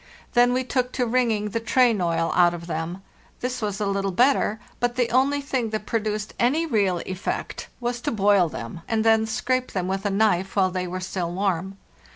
[0.33, 3.03] Then we took to wringing the train oil out of them.
[3.41, 8.01] This was a little better; but the only thing that produced any real effect was
[8.01, 11.77] to boil them, and then scrape them with a knife while they were still warm.